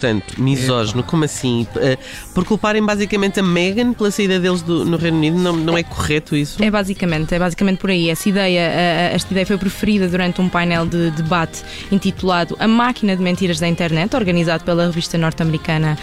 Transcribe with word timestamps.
Portanto, 0.00 0.40
misógino, 0.40 1.02
como 1.02 1.24
assim? 1.24 1.66
Uh, 1.74 1.98
por 2.32 2.44
culparem 2.44 2.80
basicamente 2.86 3.40
a 3.40 3.42
Meghan 3.42 3.92
pela 3.92 4.12
saída 4.12 4.38
deles 4.38 4.62
do, 4.62 4.84
no 4.84 4.96
Reino 4.96 5.16
Unido, 5.16 5.36
não, 5.36 5.56
não 5.56 5.76
é 5.76 5.82
correto 5.82 6.36
isso? 6.36 6.62
É 6.62 6.70
basicamente, 6.70 7.34
é 7.34 7.38
basicamente 7.40 7.78
por 7.78 7.90
aí. 7.90 8.08
Essa 8.08 8.28
ideia, 8.28 8.70
uh, 8.70 9.16
esta 9.16 9.32
ideia 9.32 9.44
foi 9.44 9.58
preferida 9.58 10.06
durante 10.06 10.40
um 10.40 10.48
painel 10.48 10.86
de 10.86 11.10
debate 11.10 11.64
intitulado 11.90 12.56
A 12.60 12.68
Máquina 12.68 13.16
de 13.16 13.22
Mentiras 13.24 13.58
da 13.58 13.66
Internet, 13.66 14.14
organizado 14.14 14.62
pela 14.62 14.86
revista 14.86 15.18
norte-americana 15.18 15.98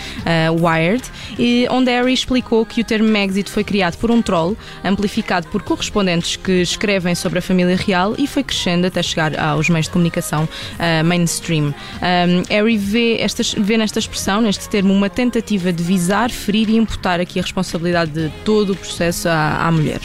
Wired, 0.60 1.04
e, 1.40 1.66
onde 1.72 1.90
Harry 1.90 2.12
explicou 2.12 2.66
que 2.66 2.82
o 2.82 2.84
termo 2.84 3.08
Megxit 3.08 3.50
foi 3.50 3.64
criado 3.64 3.96
por 3.96 4.12
um 4.12 4.22
troll, 4.22 4.58
amplificado 4.84 5.48
por 5.48 5.64
correspondentes 5.64 6.36
que 6.36 6.62
escrevem 6.62 7.16
sobre 7.16 7.40
a 7.40 7.42
família 7.42 7.78
real 7.78 8.14
e 8.18 8.28
foi 8.28 8.44
crescendo 8.44 8.88
até 8.88 9.02
chegar 9.02 9.40
aos 9.40 9.70
meios 9.70 9.86
de 9.86 9.94
comunicação 9.94 10.50
mainstream. 11.06 11.68
Um, 11.68 12.44
Harry 12.50 12.78
vê, 12.78 13.22
estas, 13.22 13.54
vê 13.54 13.85
nesta 13.86 14.00
expressão, 14.00 14.42
neste 14.42 14.68
termo, 14.68 14.92
uma 14.92 15.12
tentativa 15.12 15.72
de 15.72 15.84
visar, 15.84 16.32
ferir 16.32 16.70
e 16.70 16.76
imputar 16.76 17.20
aqui 17.20 17.38
a 17.40 17.44
responsabilidade 17.44 18.12
de 18.12 18.30
todo 18.44 18.74
o 18.74 18.76
processo 18.76 19.30
à, 19.30 19.68
à 19.68 19.72
mulher? 19.72 20.02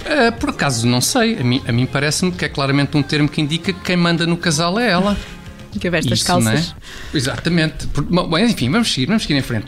Uh, 0.00 0.32
por 0.40 0.50
acaso, 0.50 0.86
não 0.86 1.02
sei. 1.02 1.38
A 1.38 1.44
mim, 1.44 1.62
a 1.68 1.72
mim 1.72 1.84
parece-me 1.84 2.32
que 2.32 2.46
é 2.46 2.48
claramente 2.48 2.96
um 2.96 3.02
termo 3.02 3.28
que 3.28 3.42
indica 3.42 3.74
que 3.74 3.80
quem 3.80 3.96
manda 3.96 4.26
no 4.26 4.38
casal 4.38 4.78
é 4.78 4.90
ela. 4.90 5.16
Que 5.78 5.90
veste 5.90 6.12
as 6.12 6.22
calças. 6.22 6.72
É? 7.12 7.16
Exatamente. 7.16 7.88
Bom, 7.88 8.38
enfim, 8.38 8.70
vamos 8.70 8.92
seguir, 8.92 9.06
vamos 9.06 9.24
seguir 9.24 9.34
em 9.34 9.42
frente. 9.42 9.66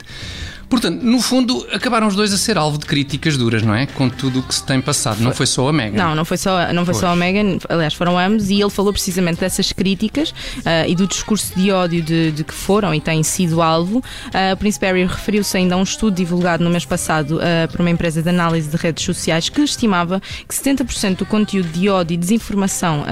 Portanto, 0.69 1.01
no 1.03 1.21
fundo, 1.21 1.67
acabaram 1.73 2.07
os 2.07 2.17
dois 2.17 2.33
a 2.33 2.37
ser 2.37 2.59
alvo 2.59 2.79
de 2.79 2.87
críticas 2.87 3.37
duras, 3.37 3.63
não 3.63 3.75
é? 3.75 3.87
Com 3.87 4.09
tudo 4.09 4.41
o 4.41 4.43
que 4.43 4.55
se 4.55 4.65
tem 4.65 4.81
passado. 4.81 5.17
Foi. 5.17 5.25
Não 5.25 5.33
foi 5.33 5.47
só 5.47 5.69
a 5.69 5.73
Megan. 5.73 5.97
Não, 5.97 6.15
não 6.15 6.25
foi 6.25 6.37
só, 6.37 6.73
não 6.73 6.85
foi 6.85 6.95
só 6.95 7.09
a 7.09 7.17
Megan. 7.17 7.59
Aliás, 7.69 7.95
foram 7.95 8.19
ambos. 8.19 8.51
E 8.51 8.61
ele 8.61 8.71
falou 8.71 8.93
precisamente 8.93 9.41
dessas 9.41 9.73
críticas 9.73 10.31
uh, 10.31 10.89
e 10.89 10.95
do 10.95 11.07
discurso 11.07 11.55
de 11.55 11.71
ódio 11.71 12.03
de, 12.03 12.33
de, 12.33 12.45
que 12.45 12.55
foram 12.55 12.95
e 12.95 13.01
têm 13.01 13.23
sido 13.23 13.63
alvo. 13.63 13.99
Uh, 13.99 14.55
o 14.55 14.57
Príncipe 14.57 14.87
Harry 14.87 15.05
referiu-se 15.05 15.57
ainda 15.57 15.77
a 15.77 15.79
um 15.79 15.83
estudo 15.83 16.17
divulgado 16.17 16.65
no 16.65 16.71
mês 16.71 16.85
passado 16.85 17.37
uh, 17.37 17.71
por 17.71 17.81
uma 17.81 17.91
empresa 17.91 18.23
de 18.23 18.29
análise 18.29 18.69
de 18.69 18.77
redes 18.77 19.05
sociais 19.05 19.49
que 19.49 19.61
estimava 19.61 20.21
que 20.49 20.55
70% 20.55 21.19
do 21.19 21.27
conteúdo 21.27 21.69
de 21.69 21.89
ódio 21.89 22.15
e 22.15 22.17
desinformação 22.17 23.05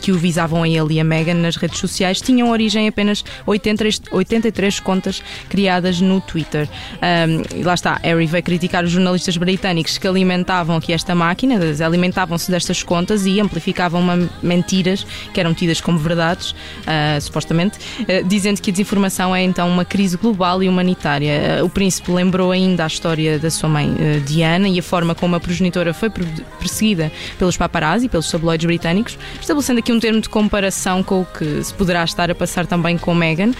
que 0.00 0.12
o 0.12 0.18
visavam 0.18 0.62
a 0.62 0.68
ele 0.68 0.94
e 0.94 1.00
a 1.00 1.04
Megan 1.04 1.34
nas 1.34 1.56
redes 1.56 1.78
sociais 1.78 2.20
tinham 2.20 2.50
origem 2.50 2.84
em 2.84 2.88
apenas 2.88 3.24
83, 3.46 4.02
83 4.10 4.80
contas 4.80 5.22
criadas 5.48 6.00
no 6.00 6.20
Twitter. 6.20 6.68
Um, 6.98 7.64
lá 7.64 7.74
está, 7.74 8.00
Harry 8.02 8.26
veio 8.26 8.42
criticar 8.42 8.84
os 8.84 8.90
jornalistas 8.90 9.36
britânicos 9.36 9.98
que 9.98 10.06
alimentavam 10.06 10.76
aqui 10.76 10.92
esta 10.92 11.14
máquina, 11.14 11.58
alimentavam-se 11.84 12.50
destas 12.50 12.82
contas 12.82 13.24
e 13.24 13.40
amplificavam 13.40 14.28
mentiras 14.42 15.06
que 15.32 15.40
eram 15.40 15.54
tidas 15.54 15.80
como 15.80 15.98
verdades, 15.98 16.50
uh, 16.50 17.20
supostamente, 17.20 17.78
uh, 17.78 18.26
dizendo 18.26 18.60
que 18.60 18.70
a 18.70 18.72
desinformação 18.72 19.34
é 19.34 19.42
então 19.42 19.68
uma 19.68 19.84
crise 19.84 20.16
global 20.16 20.62
e 20.62 20.68
humanitária. 20.68 21.60
Uh, 21.60 21.64
o 21.64 21.70
príncipe 21.70 22.10
lembrou 22.10 22.50
ainda 22.50 22.84
a 22.84 22.86
história 22.86 23.38
da 23.38 23.50
sua 23.50 23.68
mãe 23.68 23.94
Diana 24.26 24.68
e 24.68 24.78
a 24.78 24.82
forma 24.82 25.14
como 25.14 25.36
a 25.36 25.40
progenitora 25.40 25.94
foi 25.94 26.10
perseguida 26.58 27.12
pelos 27.38 27.56
paparazzi, 27.56 28.08
pelos 28.08 28.30
tabloides 28.30 28.66
britânicos, 28.66 29.18
estabelecendo 29.40 29.78
aqui 29.78 29.92
um 29.92 30.00
termo 30.00 30.20
de 30.20 30.28
comparação 30.28 31.02
com 31.02 31.22
o 31.22 31.24
que 31.24 31.62
se 31.62 31.72
poderá 31.74 32.02
estar 32.04 32.30
a 32.30 32.34
passar 32.34 32.66
também 32.66 32.98
com 32.98 33.14
Meghan, 33.14 33.52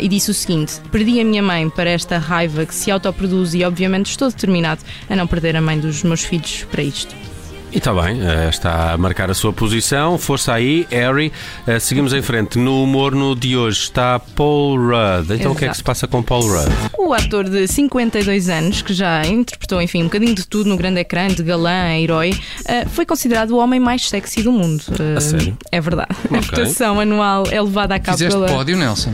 e 0.00 0.08
disse 0.08 0.30
o 0.30 0.34
seguinte: 0.34 0.80
Perdi 0.90 1.20
a 1.20 1.24
minha 1.24 1.42
mãe 1.42 1.68
para 1.68 1.90
esta 1.90 2.18
raiva 2.18 2.64
que 2.64 2.74
se 2.78 2.90
autoproduz 2.90 3.54
e, 3.54 3.64
obviamente, 3.64 4.10
estou 4.10 4.30
determinado 4.30 4.82
a 5.08 5.16
não 5.16 5.26
perder 5.26 5.56
a 5.56 5.60
mãe 5.60 5.78
dos 5.78 6.02
meus 6.02 6.24
filhos 6.24 6.64
para 6.70 6.82
isto. 6.82 7.27
E 7.70 7.76
está 7.78 7.92
bem, 7.92 8.18
eh, 8.22 8.48
está 8.48 8.92
a 8.92 8.96
marcar 8.96 9.30
a 9.30 9.34
sua 9.34 9.52
posição. 9.52 10.16
Força 10.16 10.54
aí, 10.54 10.86
Harry. 10.90 11.30
Eh, 11.66 11.78
seguimos 11.78 12.14
em 12.14 12.22
frente. 12.22 12.58
No 12.58 12.82
humor 12.82 13.14
no 13.14 13.36
de 13.36 13.58
hoje 13.58 13.80
está 13.80 14.18
Paul 14.18 14.78
Rudd. 14.78 15.24
Então 15.24 15.36
Exato. 15.36 15.50
o 15.50 15.54
que 15.54 15.64
é 15.66 15.68
que 15.68 15.76
se 15.76 15.82
passa 15.82 16.06
com 16.06 16.22
Paul 16.22 16.48
Rudd? 16.48 16.72
O 16.96 17.12
ator 17.12 17.48
de 17.48 17.68
52 17.68 18.48
anos, 18.48 18.80
que 18.80 18.94
já 18.94 19.22
interpretou, 19.26 19.82
enfim, 19.82 20.00
um 20.00 20.04
bocadinho 20.04 20.34
de 20.34 20.46
tudo 20.46 20.70
no 20.70 20.78
grande 20.78 21.00
ecrã, 21.00 21.28
de 21.28 21.42
galã, 21.42 21.94
herói, 21.98 22.34
eh, 22.66 22.86
foi 22.86 23.04
considerado 23.04 23.50
o 23.50 23.58
homem 23.58 23.78
mais 23.78 24.08
sexy 24.08 24.42
do 24.42 24.50
mundo. 24.50 24.82
A 25.14 25.20
sério? 25.20 25.56
É 25.70 25.80
verdade. 25.80 26.08
Okay. 26.24 26.38
A 26.38 26.40
votação 26.40 27.00
anual 27.00 27.44
é 27.50 27.60
levada 27.60 27.94
a 27.94 28.00
cabo 28.00 28.16
Fizeste 28.16 28.38
pela... 28.38 28.48
pódio, 28.48 28.78
Nelson? 28.78 29.12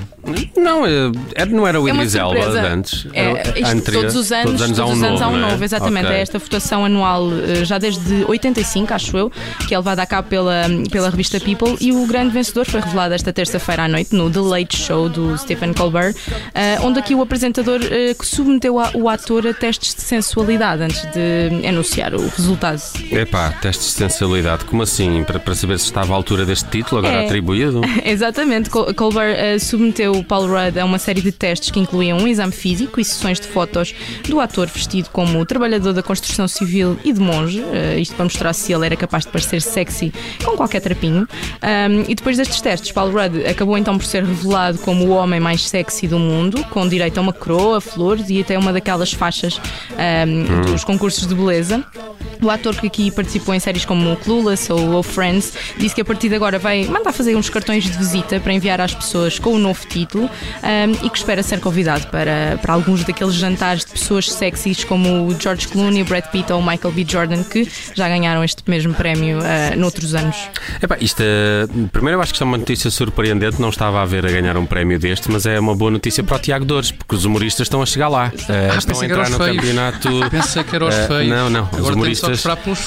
Não, 0.57 0.83
não 1.51 1.67
era 1.67 1.81
o 1.81 1.89
Idris 1.89 2.15
é 2.15 2.19
Elba 2.21 2.61
antes. 2.61 3.07
É, 3.13 3.61
isto, 3.61 3.93
todos 3.93 4.17
os 4.17 4.33
anos, 4.33 4.61
todos 4.61 4.61
os 4.61 4.63
anos, 4.63 4.77
todos 4.79 4.79
há, 4.79 4.87
um 4.87 4.97
novo, 4.97 5.25
há 5.25 5.29
um 5.29 5.37
novo, 5.37 5.63
é? 5.63 5.65
exatamente. 5.65 6.07
Okay. 6.07 6.17
É 6.17 6.21
esta 6.23 6.39
votação 6.39 6.85
anual 6.85 7.31
já 7.65 7.79
desde 7.79 8.25
85, 8.49 8.95
acho 8.95 9.17
eu, 9.17 9.33
que 9.67 9.75
é 9.75 9.79
levada 9.79 10.03
a 10.03 10.07
cabo 10.07 10.29
pela, 10.29 10.65
pela 10.91 11.11
revista 11.11 11.41
People. 11.41 11.77
E 11.81 11.93
o 11.93 12.07
grande 12.07 12.33
vencedor 12.33 12.67
foi 12.67 12.81
revelado 12.81 13.15
esta 13.15 13.33
terça-feira 13.33 13.85
à 13.85 13.89
noite 13.89 14.15
no 14.15 14.31
The 14.31 14.41
Late 14.41 14.77
Show 14.77 15.09
do 15.09 15.37
Stephen 15.39 15.73
Colbert, 15.73 16.15
uh, 16.15 16.87
onde 16.87 16.99
aqui 16.99 17.15
o 17.15 17.23
apresentador 17.23 17.81
uh, 17.81 18.25
submeteu 18.25 18.77
o 18.95 19.09
ator 19.09 19.47
a 19.47 19.55
testes 19.55 19.95
de 19.95 20.03
sensualidade 20.03 20.83
antes 20.83 21.03
de 21.13 21.67
anunciar 21.67 22.15
o 22.15 22.29
resultado. 22.29 22.81
Epá, 23.11 23.51
testes 23.53 23.87
de 23.87 23.93
sensualidade, 23.93 24.65
como 24.65 24.83
assim? 24.83 25.25
Para, 25.25 25.39
para 25.39 25.55
saber 25.55 25.79
se 25.79 25.87
estava 25.87 26.13
à 26.13 26.17
altura 26.17 26.45
deste 26.45 26.69
título 26.69 26.99
agora 26.99 27.23
é, 27.23 27.25
atribuído? 27.25 27.81
Exatamente. 28.05 28.71
Colbert 28.71 29.37
uh, 29.37 29.61
submeteu 29.61 30.23
Paul 30.25 30.47
Rudd 30.47 30.79
a 30.79 30.85
uma 30.85 30.99
série 30.99 31.21
de 31.21 31.33
testes 31.33 31.71
que 31.71 31.81
incluíam 31.81 32.19
um 32.19 32.27
exame 32.27 32.53
físico 32.53 33.01
e 33.01 33.05
sessões 33.05 33.41
de 33.41 33.47
fotos 33.47 33.95
do 34.29 34.41
ator 34.41 34.67
vestido 34.67 35.09
como 35.11 35.45
trabalhador 35.45 35.93
da 35.93 36.03
construção 36.03 36.49
civil 36.49 36.99
e 37.05 37.13
de 37.13 37.21
monge, 37.21 37.63
isto 38.01 38.15
para 38.15 38.25
mostrar 38.35 38.53
se 38.53 38.73
ele 38.73 38.87
era 38.87 38.97
capaz 38.97 39.25
de 39.25 39.31
parecer 39.31 39.63
sexy 39.63 40.13
com 40.45 40.57
qualquer 40.57 40.81
trapinho. 40.81 41.27
Um, 41.63 42.05
e 42.09 42.15
depois 42.15 42.37
destes 42.37 42.61
testes, 42.61 42.91
Paul 42.91 43.11
Rudd 43.11 43.47
acabou 43.47 43.79
então 43.79 43.97
por 43.97 44.05
ser 44.05 44.25
revelado 44.25 44.79
como 44.79 45.07
o 45.07 45.11
homem 45.11 45.39
mais 45.39 45.69
sexy 45.69 46.09
do 46.09 46.19
mundo, 46.19 46.65
com 46.65 46.87
direito 46.89 47.19
a 47.19 47.21
uma 47.21 47.33
coroa, 47.33 47.81
flores 47.81 48.29
e 48.29 48.41
até 48.41 48.59
uma 48.59 48.73
daquelas 48.73 49.13
faixas 49.13 49.61
um, 50.27 50.73
dos 50.73 50.83
concursos 50.83 51.27
de 51.27 51.35
beleza. 51.35 51.85
O 52.45 52.51
ator 52.51 52.77
que 52.77 52.87
aqui 52.87 53.11
participou 53.11 53.55
em 53.55 53.59
séries 53.59 53.87
como 53.87 54.15
Clueless 54.17 54.71
ou, 54.71 55.03
Friends 55.03 55.55
disse 55.79 55.95
que 55.95 56.03
a 56.03 56.05
partir 56.05 56.29
de 56.29 56.35
agora 56.35 56.59
vai 56.59 56.85
mandar 56.85 57.11
fazer 57.11 57.35
uns 57.35 57.49
cartões 57.49 57.85
de 57.85 57.97
visita 57.97 58.39
para 58.39 58.53
enviar 58.53 58.83
às 58.83 58.95
pessoas 58.95 59.39
com 59.39 59.55
o 59.55 59.59
novo 59.59 59.87
título 59.87 60.25
um, 60.25 61.07
e 61.07 61.09
que 61.09 61.17
espera 61.17 61.43
ser 61.43 61.59
convidado 61.61 62.07
para, 62.09 62.59
para 62.61 62.75
alguns 62.75 63.03
daqueles 63.03 63.33
jantares 63.33 63.87
de 63.87 63.93
pessoas 63.93 64.31
sexys 64.31 64.85
como 64.85 65.27
o 65.27 65.41
George 65.41 65.67
Clooney, 65.69 66.05
Brad 66.05 66.27
Pitt 66.27 66.53
ou 66.53 66.61
Michael 66.61 66.93
B. 66.93 67.07
Jordan 67.09 67.45
que 67.45 67.67
já 67.95 68.09
ganharam 68.09 68.45
este 68.45 68.63
mesmo 68.67 68.93
prémio 68.93 69.39
uh, 69.39 69.79
noutros 69.79 70.15
anos. 70.15 70.37
Epá, 70.83 70.99
isto, 71.01 71.23
uh, 71.23 71.89
primeiro 71.89 72.19
eu 72.19 72.23
acho 72.23 72.33
que 72.33 72.37
isto 72.37 72.45
é 72.45 72.47
uma 72.47 72.59
notícia 72.59 72.91
surpreendente, 72.91 73.59
não 73.59 73.71
estava 73.71 74.03
a 74.03 74.05
ver 74.05 74.27
a 74.27 74.31
ganhar 74.31 74.59
um 74.59 74.67
prémio 74.67 74.99
deste, 74.99 75.31
mas 75.31 75.47
é 75.47 75.59
uma 75.59 75.75
boa 75.75 75.91
notícia 75.91 76.23
para 76.23 76.37
o 76.37 76.39
Tiago 76.39 76.67
Dores, 76.67 76.91
porque 76.91 77.15
os 77.15 77.25
humoristas 77.25 77.65
estão 77.65 77.81
a 77.81 77.87
chegar 77.87 78.09
lá, 78.09 78.31
uh, 78.35 78.73
ah, 78.75 78.77
estão 78.77 79.01
a 79.01 79.05
entrar 79.07 79.31
no 79.31 79.39
feios. 79.39 79.57
campeonato. 79.57 80.09
Pensei 80.31 80.63
que 80.63 80.77
era 80.77 80.85
os 80.85 80.95
feios. 80.95 81.29
Não, 81.29 81.49
não, 81.49 81.65
Agora 81.65 81.83
os 81.83 81.89
humoristas. 81.89 82.34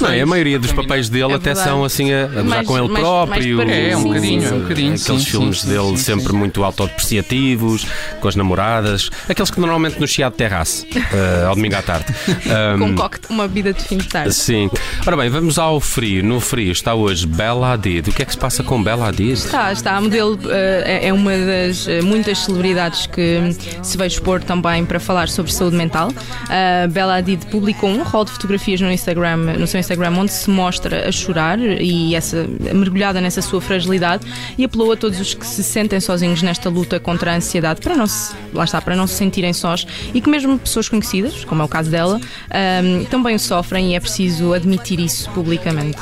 Não, 0.02 0.24
a 0.24 0.26
maioria 0.26 0.60
dos 0.60 0.72
papéis 0.72 1.10
dele 1.10 1.34
é 1.34 1.36
até 1.36 1.56
são 1.56 1.84
assim 1.84 2.12
a, 2.14 2.28
gozar 2.28 2.64
com 2.66 2.78
ele 2.78 2.88
mais, 2.88 3.00
próprio. 3.00 3.58
Mais 3.58 3.70
é, 3.72 3.98
um 3.98 4.04
bocadinho, 4.04 4.48
é 4.48 4.54
um 4.54 4.60
bocadinho. 4.60 4.94
Aqueles 4.94 5.22
sim, 5.24 5.32
filmes 5.32 5.62
sim, 5.62 5.70
dele 5.70 5.98
sim, 5.98 5.98
sempre 5.98 6.34
muito 6.34 6.64
autodepreciativos, 6.64 7.88
com 8.20 8.28
as 8.28 8.36
namoradas, 8.36 9.10
aqueles 9.28 9.52
que 9.52 9.60
normalmente 9.60 10.00
no 10.00 10.08
chiado 10.08 10.34
de 10.34 10.38
terraço, 10.38 10.86
uh, 10.86 11.48
ao 11.48 11.56
domingo 11.56 11.76
à 11.76 11.82
tarde. 11.82 12.06
Um, 12.76 12.80
com 12.80 12.86
um 12.86 12.96
cocktail, 12.96 13.34
uma 13.34 13.48
bebida 13.48 13.74
de 13.74 13.84
fim 13.84 13.98
de 13.98 14.08
tarde. 14.08 14.34
Sim. 14.34 14.70
Ora 15.06 15.18
bem, 15.18 15.30
vamos 15.30 15.58
ao 15.58 15.80
frio. 15.80 16.24
No 16.24 16.40
frio 16.40 16.72
está 16.72 16.94
hoje 16.94 17.26
Bella 17.26 17.74
Hadid. 17.74 18.10
O 18.10 18.14
que 18.14 18.22
é 18.22 18.26
que 18.26 18.32
se 18.32 18.38
passa 18.38 18.64
com 18.64 18.82
Bella 18.82 19.08
Hadid? 19.08 19.34
Está, 19.34 19.72
está. 19.72 19.96
A 19.98 20.02
modelo 20.02 20.36
uh, 20.36 20.50
é 20.86 21.12
uma 21.14 21.32
das 21.32 21.88
uh, 21.88 22.04
muitas 22.04 22.40
celebridades 22.40 23.08
que 23.08 23.40
se 23.84 23.98
vai 23.98 24.08
expor 24.08 24.44
também 24.44 24.86
para 24.86 25.00
falar 25.00 25.30
sobre 25.30 25.52
saúde 25.52 25.76
mental. 25.76 26.10
Uh, 26.10 26.88
Bella 26.90 27.18
Hadid 27.18 27.46
publicou 27.48 27.90
um 27.90 28.04
rol 28.04 28.26
de 28.26 28.32
fotografias 28.32 28.82
no 28.82 28.92
Instagram, 28.92 29.27
no 29.36 29.68
seu 29.68 29.80
Instagram, 29.80 30.12
onde 30.12 30.32
se 30.32 30.50
mostra 30.50 31.08
a 31.08 31.12
chorar 31.12 31.60
e 31.60 32.16
essa 32.16 32.48
mergulhada 32.74 33.20
nessa 33.20 33.42
sua 33.42 33.60
fragilidade 33.60 34.26
e 34.58 34.64
apelou 34.64 34.92
a 34.92 34.98
todos 34.98 35.20
os 35.20 35.34
que 35.34 35.46
se 35.46 35.64
sentem 35.64 36.00
sozinhos 36.00 36.42
nesta 36.42 36.70
luta 36.70 37.00
contra 37.00 37.34
a 37.34 37.36
ansiedade 37.36 37.82
para 37.82 37.96
não 37.96 38.08
se, 38.08 38.34
lá 38.54 38.64
está, 38.64 38.82
para 38.82 38.96
não 38.96 39.08
se 39.08 39.16
sentirem 39.16 39.54
sós 39.54 39.86
e 40.14 40.22
que 40.22 40.30
mesmo 40.30 40.58
pessoas 40.58 40.88
conhecidas, 40.88 41.44
como 41.46 41.62
é 41.62 41.66
o 41.66 41.68
caso 41.68 41.90
dela, 41.90 42.20
também 43.10 43.36
o 43.36 43.40
sofrem 43.40 43.92
e 43.92 43.96
é 43.96 44.00
preciso 44.00 44.54
admitir 44.54 45.00
isso 45.00 45.30
publicamente. 45.32 45.98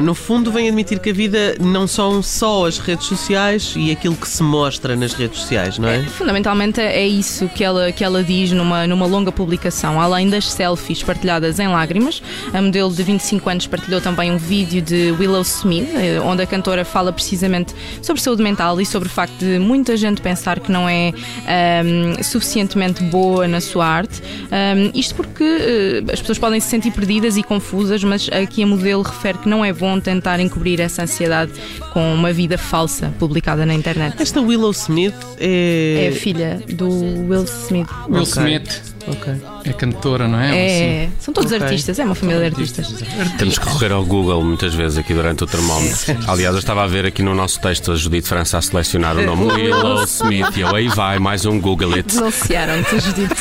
No 0.00 0.14
fundo, 0.14 0.50
vem 0.50 0.68
admitir 0.68 0.98
que 0.98 1.10
a 1.10 1.12
vida 1.12 1.56
não 1.60 1.86
são 1.86 2.22
só 2.22 2.66
as 2.66 2.78
redes 2.78 3.06
sociais 3.06 3.74
e 3.76 3.90
aquilo 3.90 4.14
que 4.14 4.28
se 4.28 4.42
mostra 4.42 4.96
nas 4.96 5.12
redes 5.12 5.40
sociais, 5.40 5.78
não 5.78 5.88
é? 5.88 6.02
Fundamentalmente 6.04 6.80
é 6.80 7.06
isso 7.06 7.48
que 7.48 7.62
ela, 7.64 7.92
que 7.92 8.04
ela 8.04 8.22
diz 8.22 8.52
numa, 8.52 8.86
numa 8.86 9.06
longa 9.06 9.32
publicação. 9.32 10.00
Além 10.00 10.28
das 10.28 10.50
selfies 10.50 11.02
partilhadas 11.02 11.58
em 11.58 11.68
lágrimas, 11.68 12.22
a 12.52 12.62
modelo 12.62 12.92
de 12.92 13.02
25 13.02 13.50
anos 13.50 13.66
partilhou 13.66 14.00
também 14.00 14.30
um 14.30 14.38
vídeo 14.38 14.80
de 14.80 15.12
Willow 15.12 15.42
Smith, 15.42 15.88
eh, 15.94 16.20
onde 16.20 16.42
a 16.42 16.46
cantora 16.46 16.84
fala 16.84 17.12
precisamente 17.12 17.74
sobre 18.00 18.22
saúde 18.22 18.42
mental 18.42 18.80
e 18.80 18.86
sobre 18.86 19.08
o 19.08 19.10
facto 19.10 19.38
de 19.38 19.58
muita 19.58 19.96
gente 19.96 20.20
pensar 20.20 20.60
que 20.60 20.70
não 20.70 20.88
é 20.88 21.12
um, 21.84 22.22
suficientemente 22.22 23.02
boa 23.04 23.46
na 23.48 23.60
sua 23.60 23.86
arte. 23.86 24.22
Um, 24.22 24.98
isto 24.98 25.14
porque 25.14 25.44
uh, 25.44 26.12
as 26.12 26.20
pessoas 26.20 26.38
podem 26.38 26.60
se 26.60 26.68
sentir 26.68 26.92
perdidas 26.92 27.36
e 27.36 27.42
confusas, 27.42 28.02
mas 28.04 28.28
aqui 28.30 28.62
a 28.62 28.66
modelo 28.66 29.02
refere 29.02 29.38
que 29.38 29.48
não 29.48 29.64
é 29.64 29.72
bom 29.82 29.98
tentar 29.98 30.38
encobrir 30.38 30.80
essa 30.80 31.02
ansiedade 31.02 31.50
com 31.92 32.14
uma 32.14 32.32
vida 32.32 32.56
falsa 32.56 33.12
publicada 33.18 33.66
na 33.66 33.74
internet. 33.74 34.14
Esta 34.22 34.40
Willow 34.40 34.70
Smith 34.70 35.14
é. 35.40 36.04
É 36.06 36.08
a 36.08 36.12
filha 36.12 36.62
do 36.68 36.88
Will 36.88 37.42
Smith. 37.44 37.88
Will 38.08 38.22
Ok. 38.22 38.42
Smith 38.42 38.91
Ok. 39.08 39.34
é 39.64 39.72
cantora, 39.72 40.28
não 40.28 40.38
é? 40.38 40.56
É, 40.56 41.08
são 41.18 41.34
todos 41.34 41.50
Ok. 41.52 41.64
artistas, 41.66 41.98
é 41.98 42.04
uma 42.04 42.14
família 42.14 42.40
de 42.40 42.46
artistas. 42.60 42.86
Temos 43.36 43.58
que 43.58 43.66
recorrer 43.66 43.92
ao 43.92 44.04
Google 44.04 44.44
muitas 44.44 44.74
vezes 44.74 44.96
aqui 44.98 45.12
durante 45.12 45.42
o 45.42 45.46
termómetro. 45.46 46.16
Aliás, 46.28 46.54
eu 46.54 46.58
estava 46.60 46.84
a 46.84 46.86
ver 46.86 47.04
aqui 47.06 47.22
no 47.22 47.34
nosso 47.34 47.60
texto 47.60 47.90
a 47.92 47.96
Judite 47.96 48.28
França 48.28 48.58
a 48.58 48.62
selecionar 48.62 49.16
o 49.18 49.22
nome 49.26 49.44
Willow 49.52 50.04
Smith. 50.04 50.56
E 50.56 50.60
eu 50.60 50.74
aí 50.74 50.88
vai, 50.88 51.18
mais 51.18 51.44
um 51.44 51.60
Google 51.60 51.94
it. 51.94 52.14
Denunciaram-te, 52.14 53.00
Judite. 53.00 53.34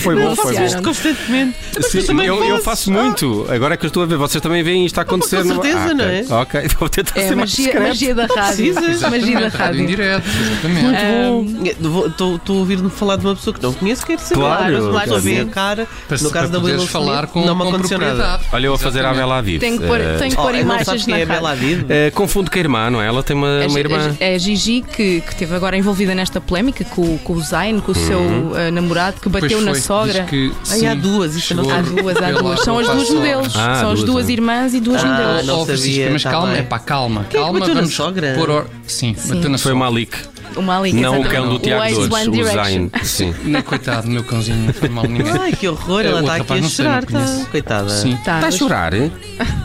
Foi 0.00 0.14
bom, 0.16 0.36
foi 0.36 0.52
bom. 0.52 0.58
Denunciaram-te. 0.58 0.82
Constantemente. 0.82 1.56
Sim, 1.80 2.22
eu, 2.22 2.34
eu 2.44 2.48
fazes. 2.50 2.64
faço 2.64 2.92
muito. 2.92 3.46
Agora 3.48 3.74
é 3.74 3.76
que 3.78 3.86
eu 3.86 3.88
estou 3.88 4.02
a 4.02 4.06
ver, 4.06 4.16
vocês 4.16 4.42
também 4.42 4.62
veem 4.62 4.84
isto 4.84 4.98
a 4.98 5.02
acontecer. 5.02 5.38
com 5.38 5.44
no- 5.44 5.54
certeza, 5.54 5.78
Ah, 5.90 5.94
não 5.94 6.04
é? 6.04 6.24
Ok, 6.42 6.60
vou 6.78 6.88
tentar 6.88 7.18
É 7.18 7.28
ser 7.28 7.34
mais 7.34 7.50
magia, 7.50 7.64
discreto. 7.64 7.88
magia 7.88 8.14
da 8.14 8.26
rádio. 8.26 8.74
Precisas. 8.74 9.10
Magia 9.10 9.40
da 9.40 9.48
rádio. 9.48 9.80
em 9.80 9.86
direto, 9.86 10.24
exatamente. 10.28 11.76
Estou 12.10 12.40
a 12.56 12.58
ouvir-me 12.58 12.90
falar 12.90 13.16
de 13.16 13.26
uma 13.26 13.34
pessoa 13.34 13.54
que 13.54 13.62
não 13.62 13.72
conheço, 13.72 14.04
quero 14.04 14.20
saber. 14.20 14.34
Claro, 14.34 14.81
Ver 15.20 15.40
a 15.40 15.44
cara. 15.46 15.86
Para, 16.08 16.18
no 16.18 16.30
caso 16.30 16.52
da 16.52 16.86
falar 16.86 17.26
com, 17.26 17.44
não 17.44 17.54
me 17.54 17.62
aconteceu 17.68 17.98
nada. 17.98 18.40
Olha, 18.52 18.66
eu 18.66 18.74
a 18.74 18.78
fazer 18.78 19.04
a. 19.04 19.12
Bela 19.12 19.38
Hadid. 19.38 19.60
Tenho 19.60 19.78
que 19.78 19.86
pôr, 19.86 20.00
Eh, 20.00 20.16
tenho 20.18 20.30
que 20.30 20.36
pôr 20.36 20.52
Oh, 20.52 20.56
imagens 20.56 20.86
sabes 20.86 21.06
na 21.06 21.18
é 21.18 21.22
a 21.22 21.26
rádio. 21.26 21.42
Bela 21.42 21.86
eh, 21.88 22.10
confundo 22.10 22.50
com 22.50 22.56
a 22.56 22.60
irmã, 22.60 22.90
não 22.90 23.00
é? 23.00 23.06
Ela 23.06 23.22
tem 23.22 23.36
uma, 23.36 23.62
É, 23.62 23.66
uma 23.66 23.78
irmã. 23.78 24.16
é 24.18 24.34
a 24.34 24.38
Gigi 24.38 24.82
que, 24.82 25.20
que 25.20 25.28
esteve 25.28 25.54
agora 25.54 25.76
envolvida 25.76 26.14
nesta 26.14 26.40
polémica 26.40 26.84
com, 26.84 27.18
com 27.18 27.32
o 27.34 27.40
Zayn, 27.40 27.80
com 27.80 27.92
o 27.92 27.94
seu 27.94 28.52
eh, 28.56 28.70
namorado, 28.70 29.20
que 29.20 29.28
bateu 29.28 29.60
na 29.60 29.72
foi, 29.72 29.80
sogra. 29.80 30.24
que, 30.24 30.52
Ai, 30.70 30.86
há 30.86 30.92
sim, 30.94 30.98
duas, 31.00 31.34
isso 31.36 31.52
eu 31.52 31.58
não 31.58 31.70
Há 31.70 31.80
duas, 31.80 32.16
há 32.16 32.30
duas. 32.32 32.60
São 32.60 32.78
as 32.78 32.86
duas 32.88 33.10
modelos. 33.10 33.54
Ah, 33.56 33.76
São 33.80 33.90
as 33.92 33.98
duas, 34.00 34.10
duas 34.12 34.28
é. 34.28 34.32
irmãs 34.32 34.74
e 34.74 34.80
duas 34.80 35.02
Ah, 35.04 35.08
modelos. 35.08 35.48
Oh, 35.48 36.10
mas 36.12 36.22
tá 36.22 36.30
calma, 36.30 36.56
é 36.56 36.62
pá, 36.62 36.78
calma, 36.78 37.26
é 37.30 37.32
calma, 37.32 37.58
bateu 37.60 37.74
na 37.74 37.80
vamos 37.82 37.94
sogra? 37.94 38.34
pôr 38.36 38.50
or... 38.50 38.66
Sim, 38.86 39.14
bateu 39.26 39.50
na 39.50 39.58
Foi 39.58 39.72
sogra. 39.72 39.74
o 39.74 39.78
Malik. 39.78 40.16
O 40.56 40.62
Malik, 40.62 40.94
Não 41.00 41.20
o 41.20 41.24
cão 41.28 41.48
do 41.48 41.58
Tiago 41.58 41.94
Dores, 41.94 42.26
o 42.26 42.30
Direction. 42.30 42.54
Zayn. 42.64 42.90
Sim. 43.02 43.34
Nem 43.44 43.62
coitado, 43.62 44.08
meu 44.08 44.22
cãozinho, 44.24 44.66
não 44.66 44.72
foi 44.72 44.88
mal 44.88 45.04
ninguém. 45.04 45.32
Ai, 45.40 45.52
que 45.52 45.68
horror, 45.68 46.02
É, 46.02 46.06
ela 46.08 46.20
está 46.20 46.32
aqui 46.34 46.40
rapaz 46.42 46.58
a 46.58 46.62
não 46.62 46.68
sei, 46.70 46.84
chorar, 46.84 47.04
não 47.10 47.20
tá? 47.44 47.50
coitada. 47.50 47.88
Sim. 47.90 48.16
Tá, 48.24 48.36
Está 48.36 48.46
a 48.48 48.50
chorar? 48.50 48.94
hein? 48.94 49.12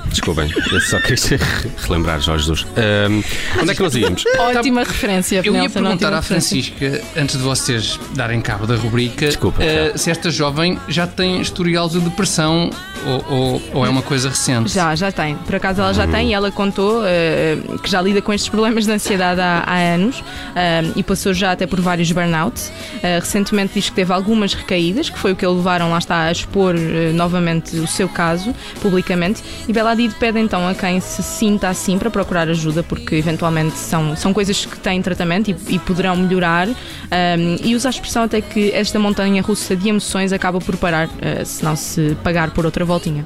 Desculpem, 0.10 0.50
eu 0.72 0.80
só 0.82 1.00
queria 1.00 1.40
relembrar 1.86 2.20
Jorge 2.22 2.46
Jesus. 2.46 2.66
Ahm, 2.78 3.22
onde 3.62 3.72
é 3.72 3.76
que 3.76 3.82
nós 3.84 3.96
íamos? 3.96 4.24
Ótima 4.40 4.84
referência, 4.84 5.42
Eu 5.44 5.56
ia 5.56 5.70
perguntar 5.70 6.14
à 6.14 6.16
referência. 6.18 6.62
Francisca, 6.74 7.02
antes 7.20 7.38
de 7.38 7.44
vocês 7.44 8.00
darem 8.16 8.42
cabo 8.42 8.66
da 8.66 8.76
rubrica, 8.76 9.28
Desculpa, 9.28 9.62
eh, 9.64 9.92
se 9.96 10.10
esta 10.10 10.32
jovem 10.32 10.80
já 10.88 11.06
tem 11.06 11.42
historial 11.42 11.88
de 11.90 12.00
depressão 12.00 12.70
ou, 13.06 13.26
ou- 13.30 13.62
ou 13.74 13.86
é 13.86 13.90
uma 13.90 14.02
coisa 14.02 14.30
recente? 14.30 14.72
Já, 14.74 14.96
já 14.96 15.12
tem. 15.12 15.36
Por 15.36 15.56
acaso 15.56 15.82
ela 15.82 15.94
já 15.94 16.08
tem 16.08 16.30
e 16.30 16.34
ela 16.34 16.52
contou 16.52 17.02
eh, 17.06 17.58
que 17.84 17.90
já 17.90 18.02
lida 18.02 18.22
com 18.22 18.34
estes 18.34 18.50
problemas 18.50 18.86
de 18.86 18.92
ansiedade 18.92 19.40
há, 19.42 19.64
há 19.68 19.76
anos 19.78 20.24
eh, 20.56 20.77
e 20.96 21.04
passou 21.04 21.34
já 21.34 21.52
até 21.52 21.66
por 21.66 21.80
vários 21.82 22.12
burnouts. 22.12 22.72
Eh, 23.04 23.20
recentemente 23.20 23.74
diz 23.76 23.90
que 23.90 23.96
teve 23.96 24.14
algumas 24.14 24.54
recaídas, 24.54 25.10
que 25.10 25.18
foi 25.18 25.32
o 25.32 25.36
que 25.36 25.46
a 25.46 25.50
levaram, 25.50 25.90
lá 25.90 25.98
está, 25.98 26.24
a 26.24 26.32
expor 26.32 26.76
eh, 26.76 27.12
novamente 27.14 27.76
o 27.78 27.88
seu 27.88 28.08
caso 28.08 28.54
publicamente. 28.82 29.44
E 29.68 29.74
Bela 29.74 29.92
Hadid 29.92 30.16
pede 30.16 30.40
então 30.40 30.68
a 30.68 30.74
quem 30.74 31.00
se 31.00 31.22
sinta 31.24 31.70
assim 31.70 31.98
para 31.98 32.10
procurar 32.10 32.50
ajuda, 32.50 32.84
porque 32.84 33.16
eventualmente 33.16 33.78
são, 33.78 34.16
são 34.16 34.34
coisas 34.34 34.66
que 34.66 34.78
têm 34.80 35.02
tratamento 35.02 35.50
e, 35.52 35.76
e 35.76 35.80
poderão 35.80 36.16
melhorar. 36.16 36.68
eh, 37.12 37.58
e 37.64 37.76
usa 37.76 37.90
a 37.90 37.92
expressão 37.92 38.24
até 38.24 38.42
que 38.42 38.72
esta 38.72 39.00
montanha 39.00 39.42
russa 39.42 39.76
de 39.76 39.90
emoções 39.90 40.32
acaba 40.34 40.60
por 40.60 40.78
parar, 40.78 41.10
eh, 41.22 41.44
se 41.44 41.64
não 41.64 41.76
se 41.76 42.16
pagar 42.24 42.52
por 42.52 42.66
outra 42.66 42.84
voltinha. 42.86 43.26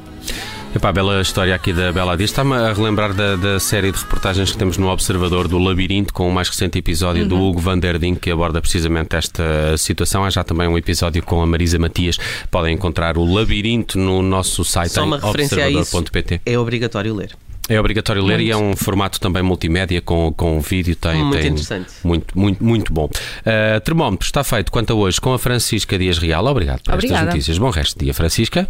Epá, 0.73 0.87
a 0.87 0.93
bela 0.93 1.21
história 1.21 1.53
aqui 1.53 1.73
da 1.73 1.91
Bela 1.91 2.15
Dias. 2.15 2.29
Está-me 2.29 2.53
a 2.55 2.71
relembrar 2.71 3.13
da, 3.13 3.35
da 3.35 3.59
série 3.59 3.91
de 3.91 3.99
reportagens 3.99 4.51
que 4.51 4.57
temos 4.57 4.77
no 4.77 4.87
Observador 4.89 5.47
do 5.49 5.57
Labirinto, 5.59 6.13
com 6.13 6.29
o 6.29 6.33
mais 6.33 6.47
recente 6.47 6.77
episódio 6.79 7.27
do 7.27 7.37
Hugo 7.37 7.59
Van 7.59 7.77
der 7.77 7.99
Ding, 7.99 8.15
que 8.15 8.31
aborda 8.31 8.61
precisamente 8.61 9.13
esta 9.15 9.77
situação. 9.77 10.23
Há 10.23 10.29
já 10.29 10.45
também 10.45 10.69
um 10.69 10.77
episódio 10.77 11.21
com 11.23 11.41
a 11.41 11.45
Marisa 11.45 11.77
Matias. 11.77 12.17
Podem 12.49 12.73
encontrar 12.73 13.17
o 13.17 13.25
Labirinto 13.33 13.99
no 13.99 14.21
nosso 14.21 14.63
site 14.63 14.97
observador.pt. 14.97 16.41
É 16.45 16.57
obrigatório 16.57 17.13
ler. 17.13 17.35
É 17.69 17.79
obrigatório 17.79 18.23
ler 18.23 18.39
e 18.39 18.49
é 18.51 18.57
um 18.57 18.75
formato 18.75 19.19
também 19.19 19.43
multimédia 19.43 20.01
com, 20.01 20.33
com 20.33 20.59
vídeo. 20.59 20.95
Tem, 20.95 21.23
Muito 21.23 21.37
tem- 21.37 21.47
interessante. 21.51 21.87
Muito, 22.03 22.37
muito, 22.37 22.63
muito 22.63 22.93
bom. 22.93 23.05
Uh, 23.05 23.79
termómetro 23.81 24.25
está 24.25 24.43
feito 24.43 24.71
quanto 24.71 24.91
a 24.91 24.95
hoje 24.95 25.21
com 25.21 25.33
a 25.33 25.39
Francisca 25.39 25.97
Dias 25.97 26.17
Real. 26.17 26.45
Obrigado 26.45 26.79
por 26.81 26.91
estas 26.91 27.03
Obrigada. 27.05 27.25
notícias. 27.27 27.57
Bom 27.57 27.69
resto 27.69 27.99
de 27.99 28.05
dia, 28.05 28.13
Francisca. 28.13 28.67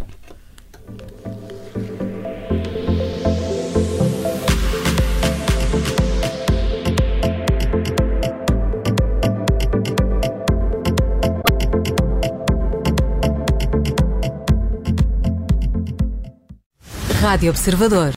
Rádio 17.32 17.50
Observador. 17.50 18.10